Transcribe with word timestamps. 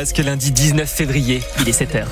Basque, 0.00 0.16
lundi 0.16 0.50
19 0.50 0.90
février, 0.90 1.42
il 1.60 1.68
est 1.68 1.78
7h. 1.78 2.06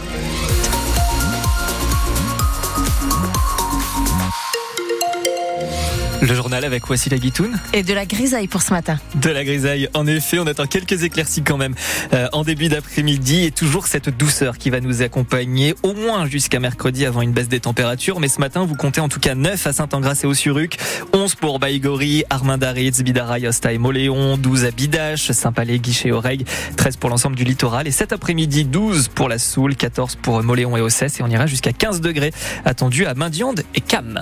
Le 6.29 6.35
journal 6.35 6.63
avec 6.67 6.91
Wassila 6.91 7.17
Guitoun. 7.17 7.59
Et 7.73 7.83
de 7.83 7.95
la 7.95 8.05
grisaille 8.05 8.49
pour 8.49 8.61
ce 8.61 8.75
matin. 8.75 8.99
De 9.15 9.31
la 9.31 9.45
grisaille, 9.45 9.89
en 9.95 10.07
effet, 10.07 10.39
on 10.39 10.47
attend 10.47 10.67
quelques 10.67 11.03
éclaircies 11.03 11.41
quand 11.41 11.57
même 11.57 11.75
euh, 12.13 12.29
en 12.35 12.45
début 12.45 12.69
d'après-midi 12.69 13.47
et 13.47 13.51
toujours 13.51 13.87
cette 13.87 14.11
douceur 14.11 14.59
qui 14.59 14.69
va 14.69 14.81
nous 14.81 15.01
accompagner 15.01 15.75
au 15.83 15.95
moins 15.95 16.27
jusqu'à 16.27 16.61
mercredi 16.61 17.07
avant 17.07 17.23
une 17.23 17.33
baisse 17.33 17.49
des 17.49 17.61
températures. 17.61 18.21
Mais 18.21 18.29
ce 18.29 18.41
matin, 18.41 18.67
vous 18.67 18.75
comptez 18.75 19.01
en 19.01 19.09
tout 19.09 19.21
cas 19.21 19.35
9 19.35 19.67
à 19.69 19.73
Saint-Angras 19.73 20.21
et 20.23 20.27
au 20.27 20.35
Suruc, 20.35 20.77
11 21.15 21.35
pour 21.37 21.61
Baïgori, 21.61 22.25
Armindaritz, 22.29 23.01
Bidara, 23.03 23.39
Yosta 23.39 23.73
et 23.73 23.79
Moléon, 23.79 24.37
12 24.37 24.67
à 24.67 24.71
Bidache, 24.71 25.33
Saint-Palais, 25.33 25.79
Guichet, 25.79 26.13
Oreille, 26.13 26.45
13 26.77 26.99
pour 26.99 27.09
l'ensemble 27.09 27.37
du 27.37 27.45
littoral 27.45 27.89
et 27.89 27.93
cet 27.93 28.13
après-midi 28.13 28.67
12 28.67 29.09
pour 29.09 29.31
la 29.31 29.39
Soule, 29.39 29.77
14 29.77 30.17
pour 30.17 30.43
Moléon 30.43 30.77
et 30.77 30.83
Ossès 30.83 31.21
et 31.21 31.23
on 31.23 31.29
ira 31.29 31.47
jusqu'à 31.47 31.73
15 31.73 32.03
degrés 32.03 32.35
attendus 32.67 33.07
à 33.07 33.15
Maindiande 33.15 33.63
et 33.75 33.81
Cam. 33.81 34.21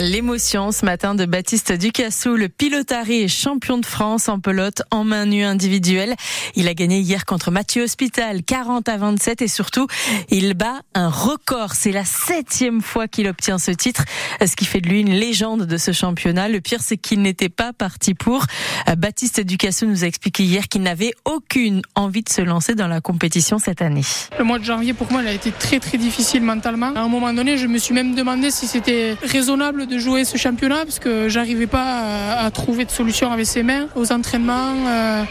L'émotion 0.00 0.72
ce 0.72 0.84
matin 0.84 1.14
de 1.14 1.24
Baptiste 1.24 1.70
Ducassou, 1.70 2.34
le 2.34 2.48
pilotari 2.48 3.22
et 3.22 3.28
champion 3.28 3.78
de 3.78 3.86
France 3.86 4.28
en 4.28 4.40
pelote 4.40 4.82
en 4.90 5.04
main 5.04 5.24
nue 5.24 5.44
individuelle. 5.44 6.14
Il 6.56 6.66
a 6.66 6.74
gagné 6.74 6.98
hier 6.98 7.24
contre 7.24 7.52
Mathieu 7.52 7.84
Hospital, 7.84 8.42
40 8.42 8.88
à 8.88 8.96
27 8.96 9.42
et 9.42 9.48
surtout, 9.48 9.86
il 10.30 10.54
bat 10.54 10.80
un 10.94 11.08
record. 11.08 11.74
C'est 11.74 11.92
la 11.92 12.04
septième 12.04 12.82
fois 12.82 13.06
qu'il 13.06 13.28
obtient 13.28 13.58
ce 13.58 13.70
titre, 13.70 14.04
ce 14.44 14.56
qui 14.56 14.64
fait 14.64 14.80
de 14.80 14.88
lui 14.88 15.00
une 15.00 15.12
légende 15.12 15.62
de 15.62 15.76
ce 15.76 15.92
championnat. 15.92 16.48
Le 16.48 16.60
pire, 16.60 16.80
c'est 16.82 16.96
qu'il 16.96 17.22
n'était 17.22 17.48
pas 17.48 17.72
parti 17.72 18.14
pour. 18.14 18.46
Baptiste 18.96 19.42
Ducassou 19.42 19.86
nous 19.86 20.02
a 20.02 20.08
expliqué 20.08 20.42
hier 20.42 20.66
qu'il 20.66 20.82
n'avait 20.82 21.12
aucune 21.24 21.82
envie 21.94 22.22
de 22.22 22.30
se 22.30 22.42
lancer 22.42 22.74
dans 22.74 22.88
la 22.88 23.00
compétition 23.00 23.58
cette 23.58 23.80
année. 23.80 24.02
Le 24.38 24.44
mois 24.44 24.58
de 24.58 24.64
janvier, 24.64 24.92
pour 24.92 25.10
moi, 25.12 25.22
il 25.22 25.28
a 25.28 25.32
été 25.32 25.52
très 25.52 25.78
très 25.78 25.98
difficile 25.98 26.42
mentalement. 26.42 26.92
À 26.96 27.02
un 27.02 27.08
moment 27.08 27.32
donné, 27.32 27.58
je 27.58 27.68
me 27.68 27.78
suis 27.78 27.94
même 27.94 28.16
demandé 28.16 28.50
si 28.50 28.66
c'était 28.66 29.16
raisonnable 29.22 29.83
de 29.86 29.98
jouer 29.98 30.24
ce 30.24 30.36
championnat 30.36 30.84
parce 30.84 30.98
que 30.98 31.28
j'arrivais 31.28 31.66
pas 31.66 32.38
à, 32.38 32.50
trouver 32.50 32.84
de 32.84 32.90
solution 32.90 33.30
avec 33.30 33.46
ses 33.46 33.62
mains 33.62 33.86
aux 33.96 34.12
entraînements. 34.12 34.74
Euh, 34.86 35.24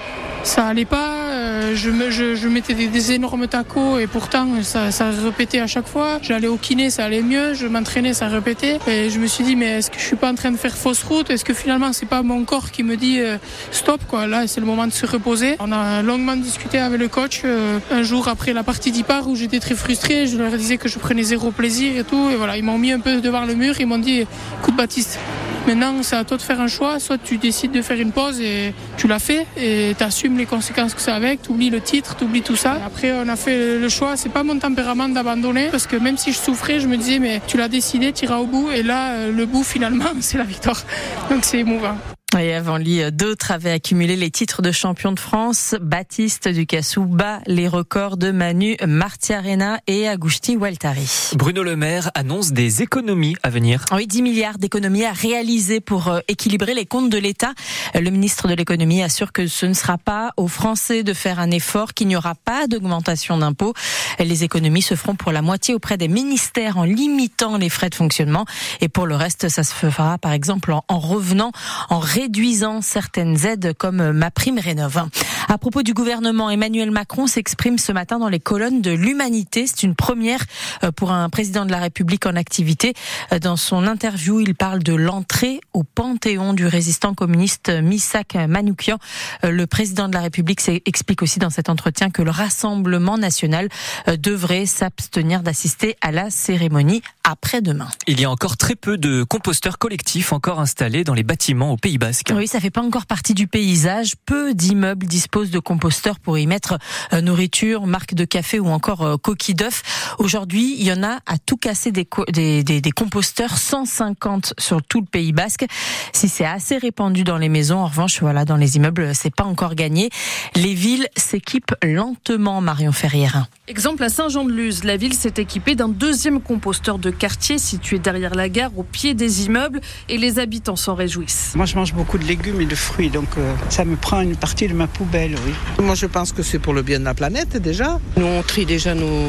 ça 0.43 0.67
allait 0.67 0.85
pas. 0.85 1.22
Euh, 1.63 1.75
je, 1.75 1.89
me, 1.89 2.09
je, 2.09 2.47
mettais 2.47 2.73
des, 2.73 3.11
énormes 3.11 3.47
tacos 3.47 3.99
et 3.99 4.07
pourtant 4.07 4.47
ça, 4.61 4.91
ça 4.91 5.09
répétait 5.09 5.59
à 5.59 5.67
chaque 5.67 5.87
fois. 5.87 6.19
J'allais 6.21 6.47
au 6.47 6.57
kiné, 6.57 6.89
ça 6.89 7.05
allait 7.05 7.21
mieux. 7.21 7.53
Je 7.53 7.67
m'entraînais, 7.67 8.13
ça 8.13 8.27
répétait. 8.27 8.79
Et 8.87 9.09
je 9.09 9.19
me 9.19 9.27
suis 9.27 9.43
dit, 9.43 9.55
mais 9.55 9.79
est-ce 9.79 9.89
que 9.89 9.97
je 9.97 10.03
suis 10.03 10.15
pas 10.15 10.31
en 10.31 10.35
train 10.35 10.51
de 10.51 10.57
faire 10.57 10.75
fausse 10.75 11.03
route? 11.03 11.29
Est-ce 11.29 11.45
que 11.45 11.53
finalement 11.53 11.93
c'est 11.93 12.05
pas 12.05 12.21
mon 12.21 12.43
corps 12.43 12.71
qui 12.71 12.83
me 12.83 12.97
dit 12.97 13.19
euh, 13.19 13.37
stop 13.71 14.01
quoi? 14.07 14.27
Là, 14.27 14.47
c'est 14.47 14.59
le 14.59 14.65
moment 14.65 14.87
de 14.87 14.93
se 14.93 15.05
reposer. 15.05 15.55
On 15.59 15.71
a 15.71 16.01
longuement 16.01 16.35
discuté 16.35 16.79
avec 16.79 16.99
le 16.99 17.07
coach 17.07 17.41
euh, 17.45 17.79
un 17.91 18.03
jour 18.03 18.27
après 18.27 18.53
la 18.53 18.63
partie 18.63 18.91
d'Ipar 18.91 19.27
où 19.27 19.35
j'étais 19.35 19.59
très 19.59 19.75
frustré. 19.75 20.27
Je 20.27 20.37
leur 20.37 20.51
disais 20.51 20.77
que 20.77 20.89
je 20.89 20.99
prenais 20.99 21.23
zéro 21.23 21.51
plaisir 21.51 21.97
et 21.97 22.03
tout. 22.03 22.29
Et 22.31 22.35
voilà, 22.35 22.57
ils 22.57 22.63
m'ont 22.63 22.77
mis 22.77 22.91
un 22.91 22.99
peu 22.99 23.21
devant 23.21 23.45
le 23.45 23.55
mur. 23.55 23.75
Ils 23.79 23.87
m'ont 23.87 23.97
dit, 23.97 24.25
écoute 24.61 24.75
Baptiste, 24.75 25.19
Maintenant, 25.65 26.03
c'est 26.03 26.17
à 26.17 26.23
toi 26.25 26.37
de 26.37 26.41
faire 26.41 26.59
un 26.59 26.67
choix. 26.67 26.99
Soit 26.99 27.17
tu 27.17 27.37
décides 27.37 27.71
de 27.71 27.81
faire 27.81 27.99
une 27.99 28.11
pause 28.11 28.41
et 28.41 28.73
tu 28.97 29.07
l'as 29.07 29.19
fait 29.19 29.47
et 29.57 29.95
tu 29.97 30.03
assumes 30.03 30.37
les 30.37 30.45
conséquences 30.45 30.93
que 30.93 31.01
ça 31.01 31.15
avec. 31.15 31.41
Tu 31.41 31.51
oublies 31.51 31.69
le 31.69 31.81
titre, 31.81 32.15
tu 32.17 32.25
oublies 32.25 32.41
tout 32.41 32.55
ça. 32.55 32.79
Après, 32.85 33.13
on 33.13 33.27
a 33.29 33.35
fait 33.35 33.79
le 33.79 33.89
choix. 33.89 34.17
C'est 34.17 34.29
pas 34.29 34.43
mon 34.43 34.59
tempérament 34.59 35.09
d'abandonner 35.09 35.69
parce 35.69 35.87
que 35.87 35.95
même 35.95 36.17
si 36.17 36.33
je 36.33 36.37
souffrais, 36.37 36.79
je 36.79 36.87
me 36.87 36.97
disais, 36.97 37.19
mais 37.19 37.41
tu 37.47 37.57
l'as 37.57 37.69
décidé, 37.69 38.11
tu 38.11 38.25
iras 38.25 38.37
au 38.37 38.45
bout. 38.45 38.71
Et 38.71 38.83
là, 38.83 39.27
le 39.29 39.45
bout, 39.45 39.63
finalement, 39.63 40.05
c'est 40.19 40.37
la 40.37 40.43
victoire. 40.43 40.83
Donc 41.29 41.45
c'est 41.45 41.59
émouvant. 41.59 41.97
Et 42.39 42.53
avant 42.53 42.77
lui, 42.77 42.99
d'autres 43.11 43.51
avaient 43.51 43.71
accumulé 43.71 44.15
les 44.15 44.31
titres 44.31 44.61
de 44.61 44.71
champion 44.71 45.11
de 45.11 45.19
France. 45.19 45.75
Baptiste 45.79 46.47
Ducassou 46.47 47.05
bat 47.05 47.39
les 47.45 47.67
records 47.67 48.17
de 48.17 48.31
Manu 48.31 48.75
Martiarena 48.85 49.79
et 49.87 50.07
Agustí 50.07 50.57
Waltari. 50.57 51.31
Bruno 51.35 51.61
Le 51.61 51.75
Maire 51.75 52.09
annonce 52.15 52.51
des 52.51 52.81
économies 52.81 53.35
à 53.43 53.49
venir. 53.49 53.85
Oui, 53.91 54.07
10 54.07 54.21
milliards 54.23 54.57
d'économies 54.57 55.05
à 55.05 55.11
réaliser 55.11 55.79
pour 55.79 56.07
euh, 56.07 56.19
équilibrer 56.27 56.73
les 56.73 56.85
comptes 56.85 57.09
de 57.09 57.17
l'État. 57.17 57.53
Le 57.93 58.09
ministre 58.09 58.47
de 58.47 58.55
l'économie 58.55 59.03
assure 59.03 59.31
que 59.31 59.45
ce 59.47 59.65
ne 59.65 59.73
sera 59.73 59.97
pas 59.97 60.31
aux 60.35 60.47
Français 60.47 61.03
de 61.03 61.13
faire 61.13 61.39
un 61.39 61.51
effort, 61.51 61.93
qu'il 61.93 62.07
n'y 62.07 62.15
aura 62.15 62.35
pas 62.35 62.67
d'augmentation 62.67 63.37
d'impôts. 63.37 63.73
Les 64.19 64.43
économies 64.43 64.81
se 64.81 64.95
feront 64.95 65.15
pour 65.15 65.31
la 65.31 65.41
moitié 65.41 65.75
auprès 65.75 65.97
des 65.97 66.07
ministères 66.07 66.77
en 66.77 66.83
limitant 66.83 67.57
les 67.57 67.69
frais 67.69 67.89
de 67.89 67.95
fonctionnement. 67.95 68.45
Et 68.81 68.89
pour 68.89 69.05
le 69.05 69.15
reste, 69.15 69.49
ça 69.49 69.63
se 69.63 69.73
fera 69.73 70.17
par 70.17 70.31
exemple 70.31 70.73
en 70.73 70.99
revenant, 70.99 71.51
en 71.89 71.99
réduisant 72.23 72.81
certaines 72.81 73.45
aides 73.45 73.73
comme 73.77 74.13
ma 74.13 74.31
prime 74.31 74.57
rénove. 74.57 75.09
À 75.49 75.57
propos 75.57 75.83
du 75.83 75.93
gouvernement, 75.93 76.49
Emmanuel 76.49 76.89
Macron 76.89 77.27
s'exprime 77.27 77.77
ce 77.77 77.91
matin 77.91 78.17
dans 78.17 78.29
les 78.29 78.39
colonnes 78.39 78.81
de 78.81 78.91
l'Humanité. 78.91 79.67
C'est 79.67 79.83
une 79.83 79.93
première 79.93 80.39
euh, 80.85 80.91
pour 80.93 81.11
un 81.11 81.27
président 81.27 81.65
de 81.65 81.71
la 81.71 81.79
République 81.79 82.25
en 82.25 82.37
activité. 82.37 82.93
Euh, 83.33 83.39
dans 83.39 83.57
son 83.57 83.85
interview, 83.85 84.39
il 84.39 84.55
parle 84.55 84.81
de 84.83 84.93
l'entrée 84.93 85.59
au 85.73 85.83
panthéon 85.83 86.53
du 86.53 86.65
résistant 86.65 87.13
communiste 87.13 87.69
Misak 87.69 88.35
Manoukian. 88.35 88.99
Euh, 89.43 89.51
le 89.51 89.67
président 89.67 90.07
de 90.07 90.13
la 90.13 90.21
République 90.21 90.61
explique 90.85 91.21
aussi 91.21 91.39
dans 91.39 91.49
cet 91.49 91.67
entretien 91.67 92.09
que 92.09 92.21
le 92.21 92.31
Rassemblement 92.31 93.17
national 93.17 93.67
devrait 94.07 94.65
s'abstenir 94.65 95.43
d'assister 95.43 95.97
à 96.01 96.11
la 96.11 96.29
cérémonie 96.29 97.01
après-demain. 97.25 97.89
Il 98.07 98.19
y 98.19 98.25
a 98.25 98.31
encore 98.31 98.55
très 98.55 98.75
peu 98.75 98.97
de 98.97 99.23
composteurs 99.23 99.77
collectifs 99.77 100.31
encore 100.31 100.61
installés 100.61 101.03
dans 101.03 101.13
les 101.13 101.23
bâtiments 101.23 101.71
au 101.71 101.77
Pays 101.77 101.97
Oui, 102.35 102.47
ça 102.47 102.59
fait 102.59 102.69
pas 102.69 102.81
encore 102.81 103.05
partie 103.05 103.33
du 103.33 103.47
paysage. 103.47 104.13
Peu 104.25 104.53
d'immeubles 104.53 105.07
disposent 105.07 105.51
de 105.51 105.59
composteurs 105.59 106.19
pour 106.19 106.37
y 106.37 106.47
mettre 106.47 106.77
euh, 107.13 107.21
nourriture, 107.21 107.87
marque 107.87 108.13
de 108.13 108.25
café 108.25 108.59
ou 108.59 108.67
encore 108.67 109.01
euh, 109.01 109.17
coquilles 109.17 109.55
d'œufs. 109.55 109.81
Aujourd'hui, 110.19 110.75
il 110.77 110.85
y 110.85 110.91
en 110.91 111.03
a 111.03 111.19
à 111.25 111.37
tout 111.43 111.57
casser 111.57 111.91
des, 111.91 112.07
des, 112.31 112.63
des, 112.63 112.81
des, 112.81 112.91
composteurs, 112.91 113.57
150 113.57 114.53
sur 114.57 114.81
tout 114.83 115.01
le 115.01 115.07
Pays 115.07 115.33
Basque. 115.33 115.65
Si 116.13 116.29
c'est 116.29 116.45
assez 116.45 116.77
répandu 116.77 117.23
dans 117.23 117.37
les 117.37 117.49
maisons, 117.49 117.79
en 117.79 117.87
revanche, 117.87 118.21
voilà, 118.21 118.45
dans 118.45 118.57
les 118.57 118.75
immeubles, 118.75 119.15
c'est 119.15 119.33
pas 119.33 119.45
encore 119.45 119.75
gagné. 119.75 120.09
Les 120.55 120.73
villes 120.73 121.07
s'équipent 121.15 121.75
lentement, 121.83 122.61
Marion 122.61 122.91
Ferrière. 122.91 123.47
Exemple 123.67 124.03
à 124.03 124.09
Saint-Jean-de-Luz, 124.09 124.83
la 124.83 124.97
ville 124.97 125.13
s'est 125.13 125.33
équipée 125.37 125.75
d'un 125.75 125.89
deuxième 125.89 126.41
composteur 126.41 126.99
de 126.99 127.09
quartier 127.09 127.57
situé 127.57 127.97
derrière 127.97 128.35
la 128.35 128.49
gare 128.49 128.77
au 128.77 128.83
pied 128.83 129.13
des 129.13 129.45
immeubles 129.45 129.79
et 130.09 130.17
les 130.17 130.39
habitants 130.39 130.75
s'en 130.75 130.95
réjouissent. 130.95 131.53
Moi 131.55 131.65
je 131.65 131.75
mange 131.75 131.93
beaucoup 131.93 132.02
de 132.17 132.25
légumes 132.25 132.61
et 132.61 132.65
de 132.65 132.75
fruits 132.75 133.09
donc 133.09 133.29
euh, 133.37 133.53
ça 133.69 133.85
me 133.85 133.95
prend 133.95 134.21
une 134.21 134.35
partie 134.35 134.67
de 134.67 134.73
ma 134.73 134.87
poubelle, 134.87 135.35
oui. 135.45 135.53
Moi 135.83 135.95
je 135.95 136.05
pense 136.05 136.31
que 136.31 136.43
c'est 136.43 136.59
pour 136.59 136.73
le 136.73 136.81
bien 136.81 136.99
de 136.99 137.05
la 137.05 137.13
planète 137.13 137.57
déjà. 137.57 137.99
Nous 138.17 138.25
on 138.25 138.41
trie 138.43 138.65
déjà 138.65 138.93
nos, 138.93 139.27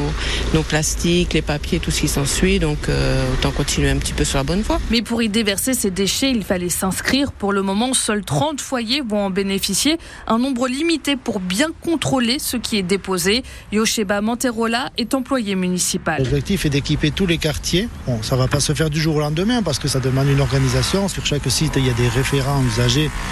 nos 0.53 0.63
plastiques, 0.63 1.33
les 1.33 1.41
papiers, 1.41 1.79
tout 1.79 1.91
ce 1.91 2.01
qui 2.01 2.07
s'ensuit 2.07 2.59
donc 2.59 2.89
euh, 2.89 3.23
autant 3.33 3.51
continuer 3.51 3.89
un 3.89 3.97
petit 3.97 4.13
peu 4.13 4.23
sur 4.23 4.37
la 4.37 4.43
bonne 4.43 4.61
voie. 4.61 4.79
Mais 4.91 5.01
pour 5.01 5.21
y 5.21 5.29
déverser 5.29 5.73
ces 5.73 5.91
déchets, 5.91 6.31
il 6.31 6.43
fallait 6.43 6.69
s'inscrire. 6.69 7.31
Pour 7.31 7.53
le 7.53 7.61
moment, 7.61 7.93
seuls 7.93 8.23
30 8.23 8.61
foyers 8.61 9.01
vont 9.01 9.25
en 9.25 9.29
bénéficier, 9.29 9.97
un 10.27 10.37
nombre 10.37 10.67
limité 10.67 11.15
pour 11.15 11.39
bien 11.39 11.67
contrôler 11.81 12.39
ce 12.39 12.57
qui 12.57 12.77
est 12.77 12.83
déposé. 12.83 13.43
Yosheba 13.71 14.21
Manterola 14.21 14.89
est 14.97 15.13
employé 15.13 15.55
municipal. 15.55 16.19
L'objectif 16.19 16.65
est 16.65 16.69
d'équiper 16.69 17.11
tous 17.11 17.25
les 17.25 17.37
quartiers. 17.37 17.87
Bon, 18.07 18.21
ça 18.21 18.35
va 18.35 18.47
pas 18.47 18.59
se 18.59 18.73
faire 18.73 18.89
du 18.89 18.99
jour 18.99 19.15
au 19.15 19.19
lendemain 19.19 19.63
parce 19.63 19.79
que 19.79 19.87
ça 19.87 19.99
demande 19.99 20.27
une 20.27 20.41
organisation. 20.41 21.07
Sur 21.07 21.25
chaque 21.25 21.49
site, 21.49 21.73
il 21.77 21.85
y 21.85 21.89
a 21.89 21.93
des 21.93 22.07
référents 22.07 22.63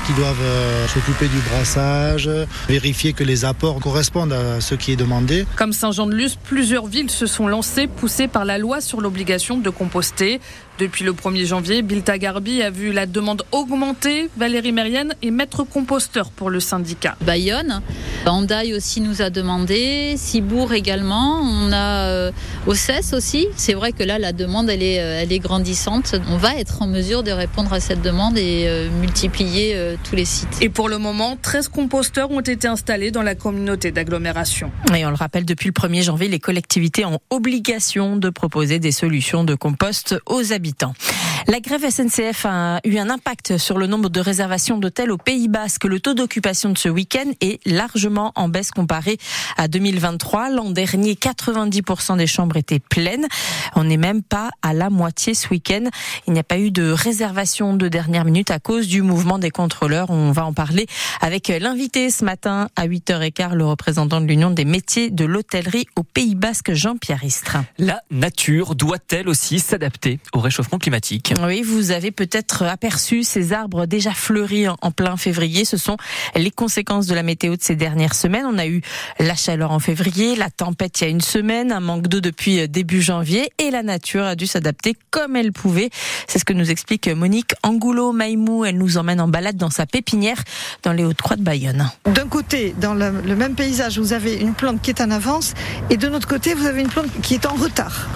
qui 0.06 0.14
doivent 0.14 0.36
euh, 0.42 0.88
s'occuper 0.88 1.28
du 1.28 1.38
brassage, 1.50 2.30
vérifier 2.68 3.14
que 3.14 3.24
les 3.24 3.46
apports 3.46 3.80
correspondent 3.80 4.34
à 4.34 4.62
ce 4.62 4.76
qui 4.76 4.92
est 4.92 4.96
demandé. 4.96 5.46
Comme 5.56 5.74
Saint-Jean-de-Luz, 5.74 6.38
plusieurs 6.44 6.86
villes 6.86 7.10
se 7.10 7.26
sont 7.26 7.48
lancées, 7.48 7.88
poussées 7.88 8.28
par 8.28 8.46
la 8.46 8.58
loi 8.58 8.82
sur 8.82 9.02
l'obligation 9.02 9.58
de 9.58 9.70
composter. 9.70 10.40
Depuis 10.79 11.06
le 11.06 11.13
1er 11.13 11.45
janvier, 11.45 11.84
Bilta 11.84 12.17
Garbi 12.17 12.63
a 12.63 12.72
vu 12.72 12.91
la 12.91 13.06
demande 13.06 13.44
augmenter. 13.51 14.31
Valérie 14.38 14.72
Mérienne 14.72 15.13
est 15.22 15.29
maître 15.29 15.63
composteur 15.63 16.31
pour 16.31 16.50
le 16.50 16.59
syndicat. 16.59 17.16
Bayonne, 17.22 17.81
Andaille 18.25 18.73
aussi 18.73 19.00
nous 19.00 19.22
a 19.22 19.29
demandé, 19.29 20.16
Cibourg 20.17 20.73
également, 20.73 21.41
on 21.43 21.72
a 21.72 22.08
euh, 22.08 22.31
Ossès 22.66 23.14
aussi. 23.14 23.47
C'est 23.55 23.75
vrai 23.75 23.91
que 23.91 24.02
là, 24.02 24.17
la 24.17 24.34
demande, 24.34 24.67
elle 24.67 24.81
est, 24.81 24.99
euh, 24.99 25.22
elle 25.22 25.31
est 25.31 25.37
grandissante. 25.37 26.16
On 26.31 26.37
va 26.37 26.55
être 26.55 26.81
en 26.81 26.87
mesure 26.87 27.22
de 27.22 27.31
répondre 27.31 27.72
à 27.72 27.79
cette 27.79 28.02
demande 28.02 28.40
et 28.40 28.66
euh, 28.67 28.90
multiplier 28.90 29.78
tous 30.03 30.16
les 30.16 30.26
sites. 30.26 30.58
Et 30.61 30.69
pour 30.69 30.90
le 30.90 30.97
moment, 30.97 31.37
13 31.40 31.67
composteurs 31.67 32.31
ont 32.31 32.41
été 32.41 32.67
installés 32.67 33.11
dans 33.11 33.22
la 33.22 33.35
communauté 33.35 33.91
d'agglomération. 33.91 34.72
Et 34.96 35.05
on 35.05 35.09
le 35.09 35.16
rappelle, 35.16 35.46
depuis 35.46 35.67
le 35.67 35.73
1er 35.73 36.02
janvier, 36.02 36.29
les 36.29 36.40
collectivités 36.40 37.05
ont 37.05 37.19
obligation 37.29 38.17
de 38.17 38.31
proposer 38.31 38.79
des 38.79 38.91
solutions 38.91 39.43
de 39.43 39.53
compost 39.53 40.16
aux 40.26 40.52
habitants 40.52 40.63
habitants. 40.64 41.33
La 41.47 41.59
grève 41.59 41.85
SNCF 41.90 42.45
a 42.45 42.79
eu 42.85 42.97
un 42.97 43.09
impact 43.09 43.57
sur 43.57 43.78
le 43.78 43.85
nombre 43.85 44.09
de 44.09 44.22
réservations 44.22 44.78
d'hôtels 44.78 45.11
au 45.11 45.17
Pays 45.17 45.49
Basque. 45.49 45.84
Le 45.84 45.99
taux 45.99 46.13
d'occupation 46.13 46.69
de 46.69 46.78
ce 46.78 46.87
week-end 46.87 47.31
est 47.41 47.59
largement 47.67 48.31
en 48.35 48.47
baisse 48.47 48.72
comparé 48.72 49.17
à 49.57 49.67
2023. 49.67 50.51
L'an 50.51 50.69
dernier, 50.69 51.16
90% 51.16 52.16
des 52.16 52.28
chambres 52.28 52.55
étaient 52.55 52.79
pleines. 52.79 53.28
On 53.75 53.84
n'est 53.84 53.97
même 53.97 54.23
pas 54.23 54.51
à 54.61 54.73
la 54.73 54.90
moitié 54.90 55.34
ce 55.34 55.49
week-end. 55.49 55.84
Il 56.28 56.34
n'y 56.34 56.40
a 56.40 56.43
pas 56.43 56.59
eu 56.59 56.72
de 56.72 56.90
réservation 56.90 57.73
de 57.75 57.90
dernière 57.90 58.23
minute 58.23 58.49
à 58.49 58.59
cause 58.59 58.87
du 58.87 59.01
mouvement 59.01 59.37
des 59.37 59.51
contrôleurs. 59.51 60.11
On 60.11 60.31
va 60.31 60.45
en 60.45 60.53
parler 60.53 60.87
avec 61.19 61.49
l'invité 61.49 62.09
ce 62.09 62.23
matin 62.23 62.69
à 62.78 62.87
8h15, 62.87 63.53
le 63.53 63.66
représentant 63.66 64.22
de 64.22 64.28
l'Union 64.28 64.49
des 64.49 64.66
métiers 64.66 65.09
de 65.09 65.25
l'hôtellerie 65.25 65.87
au 65.97 66.03
Pays 66.03 66.35
Basque, 66.35 66.72
Jean-Pierre 66.73 67.25
Istre. 67.25 67.57
La 67.78 68.01
nature 68.11 68.75
doit-elle 68.75 69.28
aussi 69.28 69.59
s'adapter 69.59 70.19
au 70.34 70.40
réchauffement 70.40 70.79
climatique? 70.79 71.33
Oui, 71.41 71.62
vous 71.62 71.91
avez 71.91 72.12
peut-être 72.12 72.64
aperçu 72.64 73.24
ces 73.24 73.53
arbres 73.53 73.85
déjà 73.85 74.12
fleuris 74.12 74.68
en 74.68 74.91
plein 74.91 75.18
février. 75.18 75.66
Ce 75.66 75.78
sont 75.78 75.97
les 76.35 76.52
conséquences 76.52 77.08
de 77.08 77.16
la 77.16 77.24
météo 77.24 77.56
de 77.56 77.62
ces 77.62 77.76
dernières 77.76 78.14
semaines. 78.14 78.46
On 78.46 78.58
a 78.58 78.68
eu 78.68 78.82
la 79.20 79.35
chaleur 79.35 79.72
en 79.72 79.80
février, 79.80 80.35
la 80.35 80.50
tempête 80.50 81.02
il 81.02 81.03
y 81.03 81.08
a 81.08 81.09
une 81.09 81.22
semaine, 81.22 81.72
un 81.72 81.80
manque 81.80 82.08
d'eau 82.08 82.22
depuis 82.22 82.68
début 82.70 83.02
janvier 83.02 83.52
et 83.58 83.72
la 83.72 83.84
nature 83.84 84.24
a 84.24 84.35
dû 84.35 84.47
s'adapter 84.47 84.96
comme 85.12 85.35
elle 85.35 85.52
pouvait. 85.52 85.90
C'est 86.28 86.40
ce 86.40 86.46
que 86.46 86.53
nous 86.53 86.72
explique 86.72 87.08
Monique 87.08 87.53
Angoulot-Maïmou. 87.64 88.66
Elle 88.66 88.78
nous 88.78 88.97
emmène 88.97 89.20
en 89.20 89.28
balade 89.28 89.58
dans 89.58 89.70
sa 89.70 89.86
pépinière 89.86 90.41
dans 90.84 90.94
les 90.94 91.03
Hautes-Croix 91.03 91.36
de 91.36 91.44
Bayonne. 91.44 91.90
D'un 92.06 92.28
côté, 92.28 92.76
dans 92.79 92.94
le, 92.94 93.22
le 93.22 93.36
même 93.36 93.56
paysage, 93.56 94.00
vous 94.00 94.14
avez 94.14 94.36
une 94.36 94.53
plante 94.53 94.82
qui 94.82 94.91
est 94.91 95.02
en 95.02 95.12
avance 95.12 95.53
et 95.90 95.97
de 95.97 96.08
l'autre 96.08 96.28
côté, 96.28 96.53
vous 96.53 96.66
avez 96.66 96.82
une 96.82 96.90
plante 96.90 97.09
qui 97.22 97.34
est 97.34 97.46
en 97.46 97.53
retard. 97.56 98.08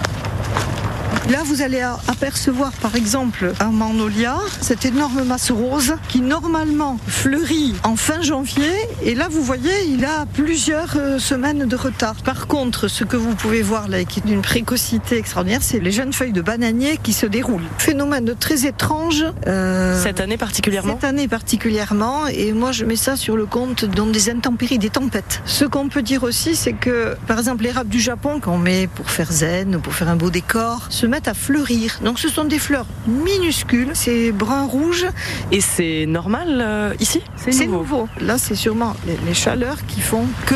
Là, 1.30 1.42
vous 1.44 1.60
allez 1.60 1.82
apercevoir 2.08 2.72
par 2.72 2.96
exemple 2.96 3.52
un 3.60 3.70
magnolia, 3.70 4.36
cette 4.62 4.86
énorme 4.86 5.24
masse 5.24 5.50
rose 5.50 5.94
qui 6.08 6.22
normalement 6.22 6.98
fleurit 7.06 7.74
en 7.84 7.96
fin 7.96 8.22
janvier. 8.22 8.72
Et 9.02 9.14
là, 9.14 9.28
vous 9.30 9.42
voyez, 9.42 9.84
il 9.88 10.06
a 10.06 10.24
plusieurs 10.32 10.96
euh, 10.96 11.18
semaines 11.18 11.66
de 11.66 11.76
retard. 11.76 12.14
Par 12.24 12.46
contre, 12.46 12.88
ce 12.88 13.04
que 13.04 13.16
vous 13.16 13.34
pouvez 13.34 13.60
voir 13.60 13.88
là, 13.88 14.04
qui 14.04 14.20
est 14.20 14.26
d'une 14.26 14.40
précocité 14.40 15.18
extraordinaire, 15.18 15.60
c'est 15.62 15.80
les 15.80 15.92
jeunes 15.92 16.14
feuilles 16.14 16.32
de 16.32 16.40
bananier 16.40 16.98
qui 17.02 17.12
se 17.12 17.26
déroulent. 17.26 17.68
Phénomène 17.76 18.34
très 18.34 18.64
étrange. 18.64 19.24
Euh, 19.46 20.02
cette 20.02 20.20
année 20.20 20.38
particulièrement 20.38 20.94
Cette 20.94 21.04
année 21.04 21.28
particulièrement. 21.28 22.26
Et 22.28 22.52
moi, 22.52 22.72
je 22.72 22.86
mets 22.86 22.96
ça 22.96 23.16
sur 23.16 23.36
le 23.36 23.44
compte 23.44 23.84
dans 23.84 24.06
des 24.06 24.30
intempéries, 24.30 24.78
des 24.78 24.90
tempêtes. 24.90 25.42
Ce 25.44 25.66
qu'on 25.66 25.88
peut 25.88 26.02
dire 26.02 26.22
aussi, 26.22 26.56
c'est 26.56 26.72
que, 26.72 27.16
par 27.26 27.38
exemple, 27.38 27.64
l'érable 27.64 27.90
du 27.90 28.00
Japon 28.00 28.40
qu'on 28.40 28.58
met 28.58 28.86
pour 28.86 29.10
faire 29.10 29.30
zen 29.30 29.76
ou 29.76 29.80
pour 29.80 29.94
faire 29.94 30.08
un 30.08 30.16
beau 30.16 30.30
décor, 30.30 30.86
met 31.08 31.28
à 31.28 31.34
fleurir. 31.34 31.98
Donc 32.04 32.18
ce 32.18 32.28
sont 32.28 32.44
des 32.44 32.58
fleurs 32.58 32.86
minuscules, 33.06 33.90
c'est 33.94 34.32
brun-rouge. 34.32 35.06
Et 35.50 35.60
c'est 35.60 36.06
normal 36.06 36.60
euh, 36.60 36.94
ici? 37.00 37.22
C'est 37.36 37.66
nouveau. 37.66 37.78
nouveau. 37.78 38.08
Là, 38.20 38.38
c'est 38.38 38.54
sûrement 38.54 38.94
les, 39.06 39.16
les 39.26 39.34
chaleurs 39.34 39.84
qui 39.86 40.00
font 40.00 40.26
que... 40.46 40.54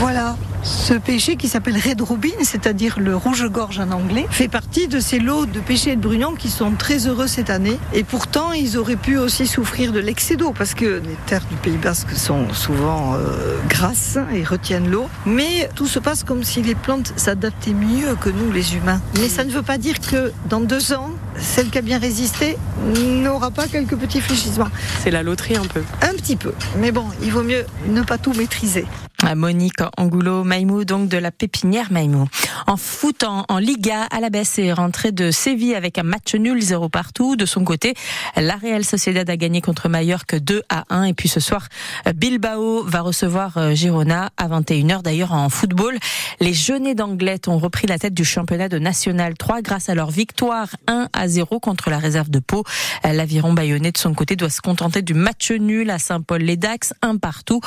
Voilà, 0.00 0.36
ce 0.62 0.94
pêcher 0.94 1.36
qui 1.36 1.48
s'appelle 1.48 1.76
Red 1.76 2.00
Robin, 2.00 2.30
c'est-à-dire 2.42 2.98
le 2.98 3.16
rouge-gorge 3.16 3.78
en 3.78 3.90
anglais, 3.90 4.26
fait 4.30 4.48
partie 4.48 4.88
de 4.88 5.00
ces 5.00 5.18
lots 5.18 5.46
de 5.46 5.60
pêcher 5.60 5.96
de 5.96 6.00
brugnons 6.00 6.34
qui 6.34 6.50
sont 6.50 6.72
très 6.72 7.06
heureux 7.06 7.26
cette 7.26 7.50
année. 7.50 7.78
Et 7.92 8.04
pourtant, 8.04 8.52
ils 8.52 8.76
auraient 8.76 8.96
pu 8.96 9.18
aussi 9.18 9.46
souffrir 9.46 9.92
de 9.92 10.00
l'excès 10.00 10.36
d'eau 10.36 10.52
parce 10.56 10.74
que 10.74 10.84
les 10.84 11.16
terres 11.26 11.44
du 11.50 11.56
Pays 11.56 11.76
Basque 11.76 12.12
sont 12.12 12.52
souvent 12.52 13.14
euh, 13.14 13.56
grasses 13.68 14.18
et 14.32 14.44
retiennent 14.44 14.90
l'eau. 14.90 15.08
Mais 15.26 15.68
tout 15.74 15.86
se 15.86 15.98
passe 15.98 16.24
comme 16.24 16.44
si 16.44 16.62
les 16.62 16.74
plantes 16.74 17.12
s'adaptaient 17.16 17.72
mieux 17.72 18.14
que 18.20 18.30
nous, 18.30 18.50
les 18.52 18.74
humains. 18.74 19.00
Mais 19.20 19.28
ça 19.28 19.44
ne 19.44 19.50
veut 19.50 19.62
pas 19.62 19.78
dire 19.78 20.00
que 20.00 20.32
dans 20.48 20.60
deux 20.60 20.92
ans, 20.92 21.10
celle 21.36 21.70
qui 21.70 21.78
a 21.78 21.82
bien 21.82 21.98
résisté 21.98 22.56
n'aura 22.94 23.50
pas 23.50 23.66
quelques 23.66 23.96
petits 23.96 24.20
fléchissements. 24.20 24.68
C'est 25.02 25.10
la 25.10 25.22
loterie 25.22 25.56
un 25.56 25.66
peu. 25.66 25.82
Un 26.02 26.14
petit 26.14 26.36
peu. 26.36 26.52
Mais 26.78 26.92
bon, 26.92 27.04
il 27.22 27.30
vaut 27.30 27.42
mieux 27.42 27.64
ne 27.88 28.02
pas 28.02 28.18
tout 28.18 28.32
maîtriser. 28.32 28.86
Monique 29.34 29.80
Angoulot 29.96 30.44
Maïmou, 30.44 30.84
donc 30.84 31.08
de 31.08 31.18
la 31.18 31.30
pépinière 31.30 31.92
Maïmou. 31.92 32.28
En 32.66 32.76
foot, 32.76 33.24
en, 33.24 33.44
en 33.48 33.58
Liga, 33.58 34.04
Alabès 34.10 34.58
est 34.58 34.72
rentré 34.72 35.12
de 35.12 35.30
Séville 35.30 35.74
avec 35.74 35.98
un 35.98 36.02
match 36.02 36.34
nul, 36.34 36.60
zéro 36.62 36.88
partout. 36.88 37.36
De 37.36 37.46
son 37.46 37.64
côté, 37.64 37.94
la 38.36 38.56
Real 38.56 38.84
Sociedad 38.84 39.28
a 39.28 39.36
gagné 39.36 39.60
contre 39.60 39.88
Mallorca 39.88 40.40
2 40.40 40.62
à 40.68 40.84
1. 40.90 41.04
Et 41.04 41.14
puis 41.14 41.28
ce 41.28 41.40
soir, 41.40 41.68
Bilbao 42.14 42.84
va 42.84 43.00
recevoir 43.00 43.74
Girona 43.74 44.30
à 44.36 44.48
21h. 44.48 45.02
D'ailleurs, 45.02 45.32
en 45.32 45.48
football, 45.48 45.98
les 46.40 46.54
Jeunets 46.54 46.94
d'Anglette 46.94 47.48
ont 47.48 47.58
repris 47.58 47.86
la 47.86 47.98
tête 47.98 48.14
du 48.14 48.24
championnat 48.24 48.68
de 48.68 48.78
National 48.78 49.36
3 49.36 49.62
grâce 49.62 49.88
à 49.88 49.94
leur 49.94 50.10
victoire 50.10 50.68
1 50.86 51.08
à 51.12 51.28
0 51.28 51.60
contre 51.60 51.90
la 51.90 51.98
réserve 51.98 52.30
de 52.30 52.38
Pau. 52.38 52.64
L'aviron 53.04 53.52
bayonnais, 53.52 53.92
de 53.92 53.98
son 53.98 54.14
côté, 54.14 54.36
doit 54.36 54.50
se 54.50 54.60
contenter 54.60 55.02
du 55.02 55.14
match 55.14 55.50
nul 55.50 55.90
à 55.90 55.98
Saint-Paul-les-Dax, 55.98 56.94
un 57.02 57.16
partout, 57.16 57.60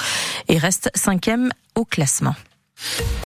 et 0.48 0.58
reste 0.58 0.90
cinquième 0.96 1.51
au 1.76 1.86
classement. 1.86 2.36